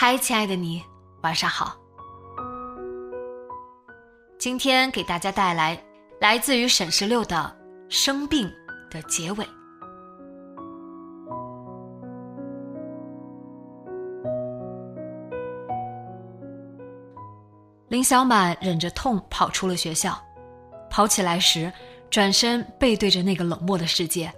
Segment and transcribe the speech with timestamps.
[0.00, 0.80] 嗨，亲爱的你，
[1.22, 1.76] 晚上好。
[4.38, 5.76] 今天给大家带来
[6.20, 7.34] 来自于沈十六的
[7.92, 8.46] 《生病》
[8.92, 9.44] 的结尾。
[17.88, 20.16] 林小满忍着痛跑出了学校，
[20.88, 21.72] 跑起来时，
[22.08, 24.32] 转身背对着那个冷漠的世界，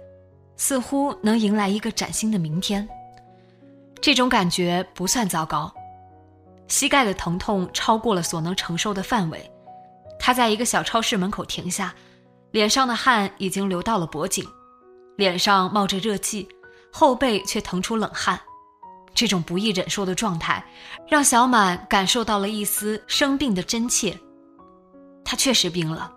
[0.57, 2.89] 似乎能迎来一个崭新的明天。
[4.01, 5.71] 这种感觉不算糟糕，
[6.67, 9.49] 膝盖的疼痛超过了所能承受的范围。
[10.19, 11.93] 他在一个小超市门口停下，
[12.49, 14.43] 脸上的汗已经流到了脖颈，
[15.17, 16.49] 脸上冒着热气，
[16.91, 18.39] 后背却腾出冷汗。
[19.13, 20.65] 这种不易忍受的状态，
[21.07, 24.17] 让小满感受到了一丝生病的真切。
[25.23, 26.11] 他确实病了，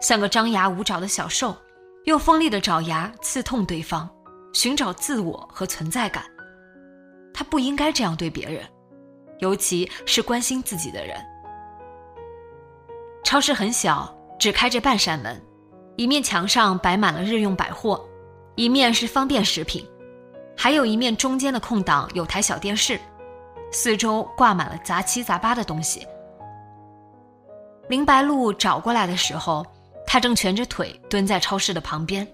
[0.00, 1.56] 像个张牙舞爪的小兽，
[2.04, 4.10] 用锋利的爪牙刺痛对方，
[4.52, 6.22] 寻找自我和存在感。
[7.34, 8.64] 他不应该这样对别人，
[9.40, 11.16] 尤其是关心自己的人。
[13.24, 15.42] 超市很小，只开着半扇门，
[15.96, 18.08] 一面墙上摆满了日用百货，
[18.54, 19.84] 一面是方便食品，
[20.56, 23.00] 还有一面中间的空档有台小电视，
[23.72, 26.06] 四周挂满了杂七杂八的东西。
[27.88, 29.66] 林白露找过来的时候，
[30.06, 32.26] 他正蜷着腿蹲在超市的旁边。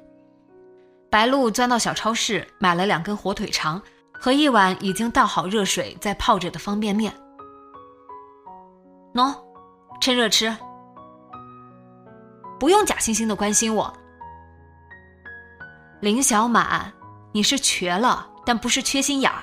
[1.09, 3.81] 白露钻到小超市，买了两根火腿肠。
[4.21, 7.11] 和一碗已经倒好热水在泡着的方便面，
[9.15, 9.35] 喏，
[9.99, 10.55] 趁热吃，
[12.59, 13.91] 不用假惺惺的关心我。
[16.01, 16.93] 林小满，
[17.33, 19.43] 你是瘸了，但不是缺心眼儿。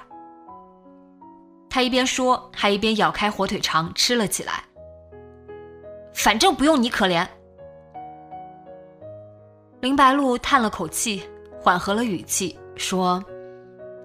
[1.67, 4.63] 他一边说，还一边咬开火腿肠吃了起来。
[6.13, 7.27] 反正不用你可怜。
[9.81, 11.27] 林白露叹了口气，
[11.59, 13.23] 缓和了语气说。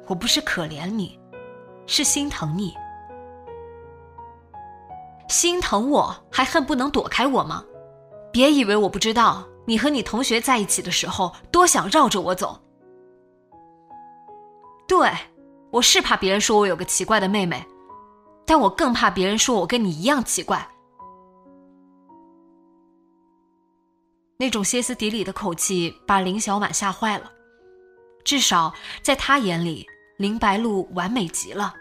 [0.07, 1.19] 我不是可怜你，
[1.87, 2.75] 是心疼你。
[5.29, 7.65] 心疼我还恨不能躲开我吗？
[8.31, 12.61] 别以为我不知道，你和你同学在一起的时候多想绕着我走。
[14.87, 15.11] 对，
[15.71, 17.65] 我是怕别人说我有个奇怪的妹妹，
[18.45, 20.69] 但我更怕别人说我跟你一样奇怪。
[24.37, 27.31] 那种歇斯底里的口气把林小满吓坏了，
[28.25, 29.87] 至少在他眼里。
[30.23, 31.75] 林白露完美极了，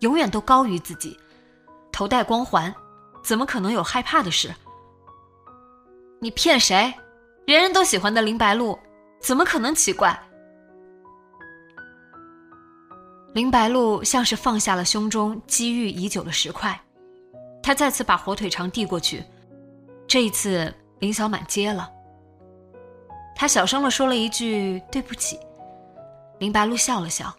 [0.00, 1.14] 永远都高于自己，
[1.92, 2.74] 头戴光环，
[3.22, 4.50] 怎么可能有害怕的事？
[6.18, 6.90] 你骗谁？
[7.46, 8.78] 人人都喜欢的林白露，
[9.20, 10.18] 怎么可能奇怪？
[13.34, 16.80] 林白露像是放下了胸中积郁已久的石块，
[17.62, 19.22] 他再次把火腿肠递过去，
[20.08, 21.90] 这一次林小满接了，
[23.36, 25.38] 他小声的说了一句对不起，
[26.38, 27.30] 林白露笑了笑。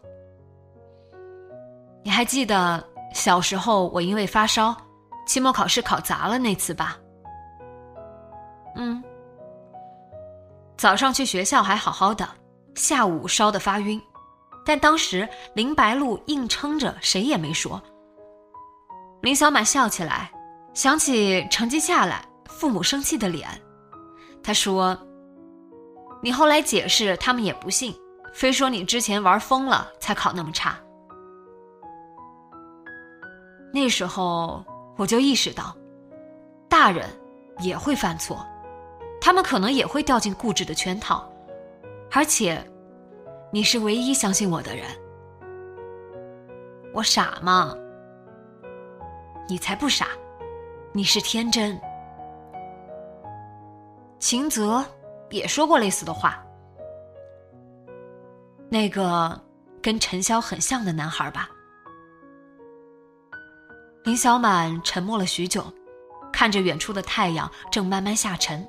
[2.04, 2.84] 你还记得
[3.14, 4.76] 小时候我因为发烧，
[5.26, 6.98] 期末考试考砸了那次吧？
[8.76, 9.04] 嗯。
[10.76, 12.28] 早上去学校还好好的，
[12.76, 14.02] 下午烧得发晕，
[14.66, 17.82] 但当时林白露硬撑着，谁也没说。
[19.22, 20.30] 林小满笑起来，
[20.74, 23.48] 想起成绩下来，父母生气的脸，
[24.44, 24.98] 他说
[26.22, 27.96] ：“你后来解释，他们也不信，
[28.34, 30.78] 非说你之前玩疯了才考那么差。”
[33.76, 34.64] 那时候
[34.98, 35.76] 我就意识到，
[36.70, 37.10] 大人
[37.58, 38.46] 也会犯错，
[39.20, 41.28] 他们可能也会掉进固执的圈套，
[42.12, 42.64] 而且，
[43.52, 44.86] 你是唯一相信我的人。
[46.94, 47.76] 我傻吗？
[49.50, 50.10] 你才不傻，
[50.92, 51.76] 你是天真。
[54.20, 54.86] 秦泽
[55.32, 56.46] 也说过类似的话，
[58.70, 59.42] 那个
[59.82, 61.50] 跟陈潇很像的男孩吧。
[64.04, 65.64] 林小满沉默了许久，
[66.32, 68.68] 看着远处的太阳正慢慢下沉，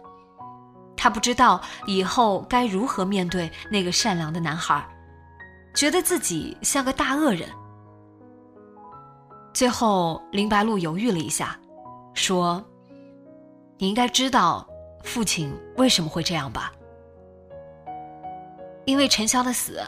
[0.97, 4.87] 他不知道以后该如何面对那个善良的男孩，
[5.75, 7.49] 觉得自己像个大恶人。
[9.53, 11.59] 最后，林白露犹豫了一下，
[12.15, 12.65] 说
[13.77, 14.65] ：“你应该知道
[15.03, 16.73] 父亲为什么会这样吧？
[18.85, 19.81] 因为陈潇的死，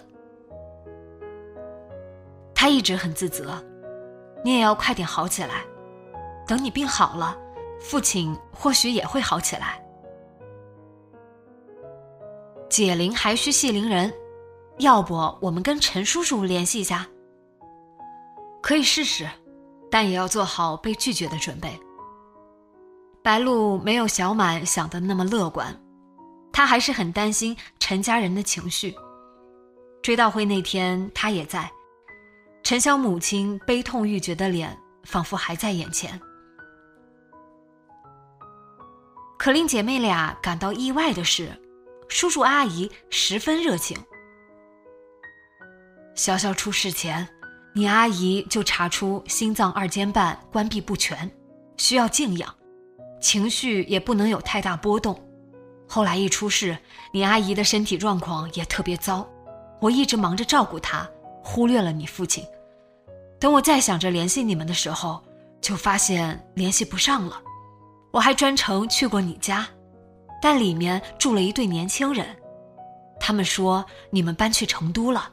[2.53, 3.65] 他一直很自责。
[4.47, 5.65] 你也要快点好起来，
[6.47, 7.37] 等你病好了，
[7.81, 9.85] 父亲或许也会好起来。
[12.71, 14.15] 解铃还需系铃人，
[14.79, 17.05] 要不我们跟陈叔叔联系一下？
[18.63, 19.29] 可以试试。”
[19.91, 21.77] 但也要做好被拒绝的准备。
[23.25, 25.77] 白露没有小满想的那么乐观，
[26.53, 28.95] 她还是很担心陈家人的情绪。
[30.03, 31.69] 追悼会那天，她也在。
[32.69, 36.21] 陈潇母亲悲痛欲绝的脸，仿佛还在眼前。
[39.39, 41.49] 可令姐妹俩感到意外的是，
[42.09, 43.97] 叔叔阿姨十分热情。
[46.17, 47.29] 潇潇出事前。
[47.73, 51.31] 你阿姨就查出心脏二尖瓣关闭不全，
[51.77, 52.53] 需要静养，
[53.21, 55.17] 情绪也不能有太大波动。
[55.87, 56.77] 后来一出事，
[57.13, 59.25] 你阿姨的身体状况也特别糟，
[59.81, 61.09] 我一直忙着照顾她，
[61.45, 62.45] 忽略了你父亲。
[63.39, 65.23] 等我再想着联系你们的时候，
[65.61, 67.43] 就发现联系不上了。
[68.13, 69.67] 我还专程去过你家，
[70.41, 72.27] 但里面住了一对年轻人，
[73.21, 75.31] 他们说你们搬去成都了。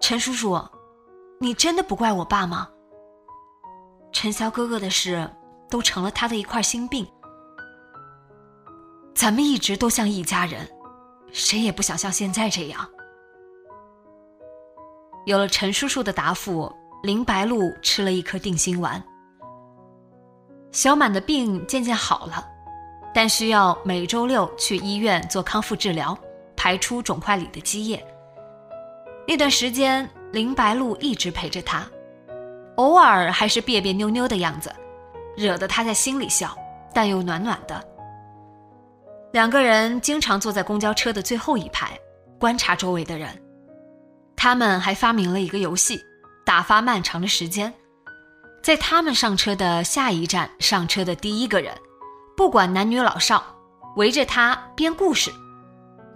[0.00, 0.60] 陈叔叔，
[1.40, 2.68] 你真的不怪我爸吗？
[4.12, 5.30] 陈潇哥哥的事
[5.68, 7.06] 都成了他的一块心病。
[9.14, 10.68] 咱们一直都像一家人，
[11.32, 12.88] 谁也不想像现在这样。
[15.26, 19.02] 有了陈叔叔的答复，林白露吃了一颗定心丸。
[20.70, 22.46] 小满的病渐渐好了，
[23.12, 26.16] 但需要每周六去医院做康复治疗，
[26.56, 28.06] 排出肿块里的积液。
[29.26, 31.84] 那段时间，林白露一直陪着他，
[32.76, 34.72] 偶尔还是别别扭扭的样子，
[35.36, 36.56] 惹得他在心里笑，
[36.94, 37.84] 但又暖暖的。
[39.32, 41.98] 两个人经常坐在公交车的最后一排，
[42.38, 43.28] 观察周围的人。
[44.46, 46.00] 他们还发明了一个游戏，
[46.44, 47.74] 打发漫长的时间。
[48.62, 51.76] 在他们上车的下一站，上车的第一个人，
[52.36, 53.42] 不管男女老少，
[53.96, 55.32] 围着他编故事，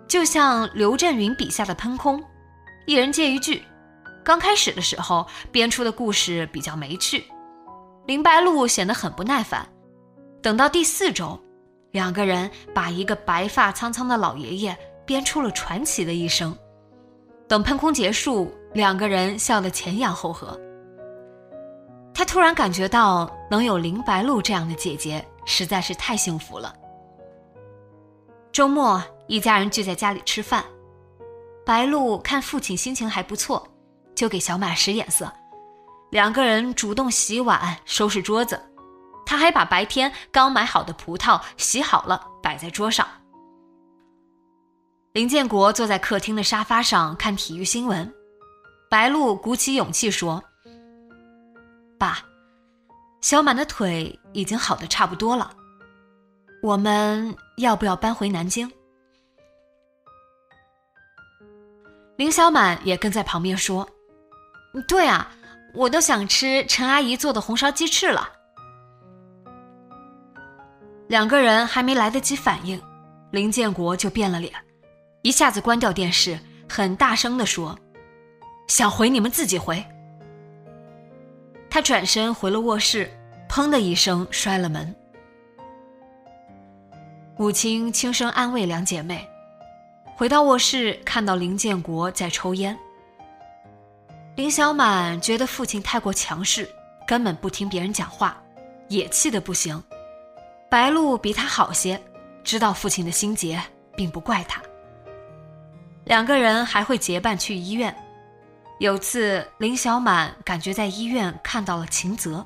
[0.07, 2.23] 就像刘震云笔下的喷空。
[2.87, 3.65] 一人接一句，
[4.23, 7.25] 刚开始的时候编出的故事比较没趣，
[8.07, 9.67] 林白露显得很不耐烦。
[10.41, 11.37] 等到第四周，
[11.91, 16.57] 两个人把一个白发苍苍的老爷爷编出了传奇的一生。
[17.51, 20.57] 等喷空结束，两个人笑得前仰后合。
[22.15, 26.73] 他突然感觉到能有林白露这样的姐姐实在是太幸福了。
[28.53, 30.65] 周末，一家人聚在家里吃饭。
[31.67, 33.67] 白露看父亲心情还不错，
[34.15, 35.29] 就给小马使眼色。
[36.11, 38.63] 两个人主动洗碗、收拾桌子，
[39.27, 43.05] 他还把白天刚买好的葡萄洗好了摆在桌上。
[45.13, 48.15] 林建国坐在客厅的沙发上看体育新闻，
[48.89, 50.41] 白露鼓起勇气说
[51.99, 52.21] ：“爸，
[53.21, 55.51] 小满的腿已经好的差不多了，
[56.63, 58.71] 我们要不要搬回南京？”
[62.17, 63.89] 林小满也跟在旁边说
[64.87, 65.29] ：“对啊，
[65.75, 68.31] 我都想吃陈阿姨做的红烧鸡翅了。”
[71.09, 72.81] 两个人还没来得及反应，
[73.33, 74.55] 林建国就变了脸，
[75.23, 77.79] 一下子关掉电视，很大声的说
[78.69, 79.85] ：“想回你们自己回。”
[81.69, 83.11] 他转身回了卧室，
[83.49, 84.95] 砰的一声摔了门。
[87.37, 89.27] 母亲轻声安慰两姐妹。
[90.17, 92.77] 回到卧室，看到林建国在抽烟。
[94.37, 96.69] 林小满觉得父亲太过强势，
[97.07, 98.43] 根本不听别人讲话，
[98.89, 99.83] 也气得不行。
[100.71, 102.01] 白露比他好些，
[102.45, 103.61] 知道父亲的心结，
[103.97, 104.63] 并不怪他。
[106.05, 107.95] 两个人还会结伴去医院。
[108.79, 112.45] 有次，林小满感觉在医院看到了秦泽，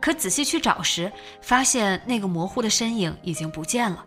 [0.00, 4.04] 可仔细去找时，发现那个模糊的身影已经不见了。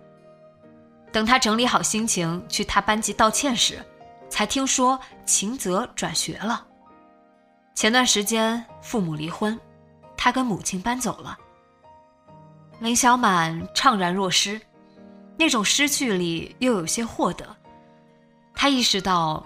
[1.11, 3.79] 等他整理好心情去他班级道歉时，
[4.29, 6.65] 才听说秦泽转学了。
[7.75, 9.59] 前段时间父母离婚，
[10.17, 11.37] 他跟母亲搬走了。
[12.79, 14.59] 林小满怅然若失，
[15.37, 17.55] 那种失去里又有些获得。
[18.61, 19.43] 他意识到，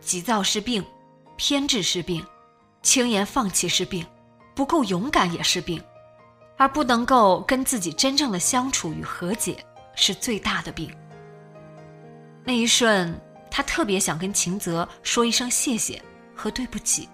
[0.00, 0.82] 急躁是病，
[1.36, 2.24] 偏执是病，
[2.80, 4.06] 轻言放弃是病，
[4.54, 5.78] 不够勇敢也是病，
[6.56, 9.62] 而不能够跟自己真正的相处与和解
[9.94, 10.90] 是最大的病。
[12.42, 13.14] 那一瞬，
[13.50, 16.02] 他特别想跟秦泽说一声谢谢
[16.34, 17.06] 和对不起。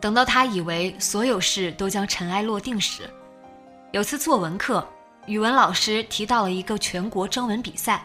[0.00, 3.08] 等到他以为所有事都将尘埃落定时，
[3.92, 4.84] 有次作文课，
[5.26, 8.04] 语文老师提到了一个全国征文比赛，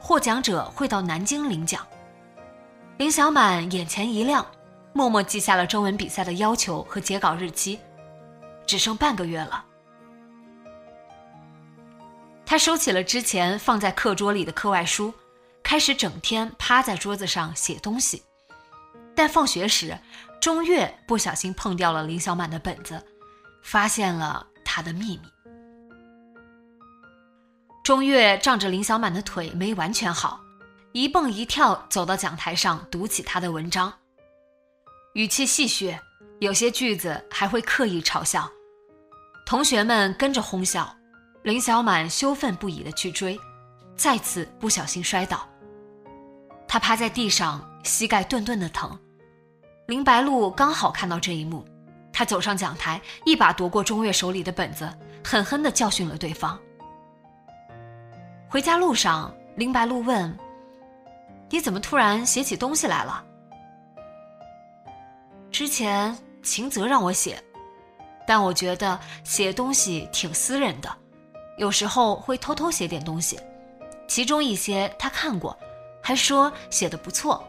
[0.00, 1.86] 获奖者会到南京领奖。
[2.96, 4.44] 林小满眼前一亮，
[4.92, 7.78] 默默记下了征文比赛的要求和截稿日期，
[8.66, 9.64] 只剩半个月了。
[12.44, 15.14] 他收起了之前放在课桌里的课外书，
[15.62, 18.22] 开始整天趴在桌子上写东西。
[19.14, 19.96] 但放学时，
[20.40, 23.00] 钟月不小心碰掉了林小满的本子，
[23.62, 25.39] 发现了他的秘密。
[27.82, 30.40] 钟月仗着林小满的腿没完全好，
[30.92, 33.92] 一蹦一跳走到讲台上读起他的文章，
[35.14, 35.98] 语气戏谑，
[36.40, 38.48] 有些句子还会刻意嘲笑。
[39.46, 40.94] 同学们跟着哄笑，
[41.42, 43.40] 林小满羞愤不已的去追，
[43.96, 45.48] 再次不小心摔倒，
[46.68, 48.96] 他趴在地上，膝盖顿顿的疼。
[49.86, 51.66] 林白露刚好看到这一幕，
[52.12, 54.88] 他走上讲台，一把夺过钟月手里的本子，
[55.24, 56.60] 狠狠地教训了对方。
[58.50, 60.36] 回家路上，林白露问
[61.48, 63.24] ：“你怎么突然写起东西来了？”
[65.52, 67.40] 之前秦泽让我写，
[68.26, 70.92] 但我觉得写东西挺私人的，
[71.58, 73.38] 有时候会偷偷写点东西，
[74.08, 75.56] 其中一些他看过，
[76.02, 77.46] 还说写的不错。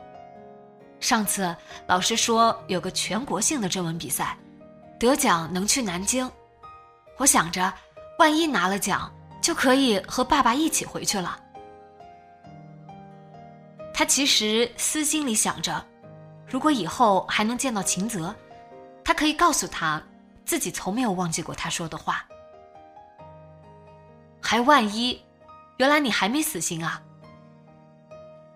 [0.99, 1.55] 上次
[1.87, 4.37] 老师说有个全国性的征文比赛，
[4.99, 6.29] 得奖能去南京。
[7.17, 7.73] 我想着，
[8.19, 9.11] 万一拿了奖，
[9.41, 11.37] 就可以和爸爸一起回去了。
[13.93, 15.83] 他其实私心里想着，
[16.47, 18.33] 如果以后还能见到秦泽，
[19.03, 20.01] 他可以告诉他，
[20.45, 22.25] 自己从没有忘记过他说的话。
[24.41, 25.21] 还万一，
[25.77, 27.01] 原来你还没死心啊？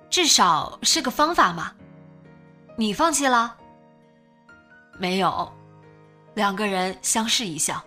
[0.10, 1.74] 至少是个方法嘛。
[2.78, 3.56] 你放弃了？
[4.98, 5.52] 没有，
[6.34, 7.84] 两个人相视一笑。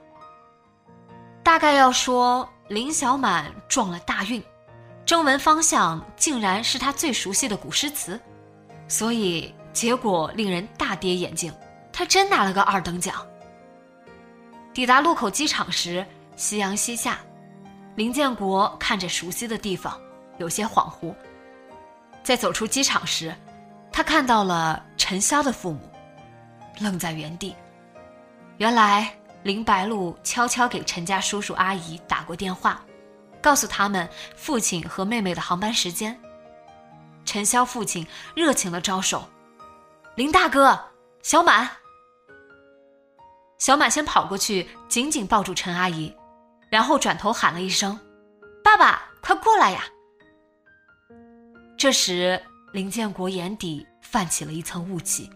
[1.42, 4.42] 大概要说林小满撞了大运，
[5.04, 8.20] 征文方向竟然是他最熟悉的古诗词，
[8.86, 11.52] 所以结果令人大跌眼镜，
[11.92, 13.26] 他真拿了个二等奖。
[14.72, 16.04] 抵达禄口机场时，
[16.36, 17.18] 夕阳西下，
[17.96, 19.98] 林建国看着熟悉的地方，
[20.38, 21.14] 有些恍惚。
[22.22, 23.34] 在走出机场时。
[23.90, 25.80] 他看到了陈潇的父母，
[26.78, 27.56] 愣在原地。
[28.58, 29.12] 原来
[29.48, 32.84] 林白露悄悄给陈家叔叔阿姨打过电话，
[33.40, 36.14] 告诉他们父亲和妹妹的航班时间。
[37.24, 39.26] 陈潇父亲热情的招手
[40.16, 40.78] ：“林大哥，
[41.22, 41.66] 小满。”
[43.56, 46.14] 小满先跑过去，紧紧抱住陈阿姨，
[46.70, 47.98] 然后转头喊了一声
[48.62, 49.82] ：“爸爸，快过来呀！”
[51.78, 52.38] 这时。
[52.74, 55.30] 林建国眼底泛起了一层雾气，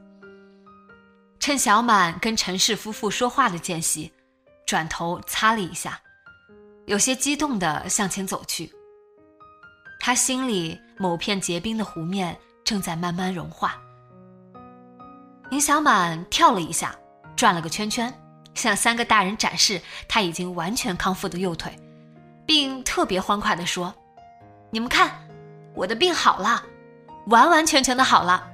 [1.43, 4.13] 趁小满跟陈氏夫妇说话的间隙，
[4.65, 6.01] 转头擦了一下，
[6.87, 8.73] 有些激动地向前走去。
[9.99, 13.77] 他心里某片结冰的湖面正在慢慢融化。
[15.51, 16.95] 林小满跳了一下，
[17.35, 18.15] 转了个圈圈，
[18.55, 21.77] 向三个大人展示他已经完全康复的右腿，
[22.47, 23.93] 并特别欢快地说
[24.71, 25.11] ：“你们看，
[25.75, 26.65] 我的病好了。”
[27.27, 28.52] 完完全全的好了。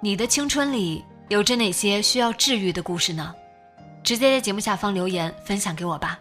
[0.00, 3.34] 你的青春里有着哪些需要治愈的故事呢？
[4.04, 6.20] 直接在节目下方留言分享给我吧。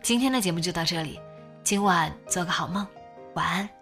[0.00, 1.18] 今天的节目就到这里，
[1.64, 2.86] 今晚做个好梦，
[3.34, 3.79] 晚安。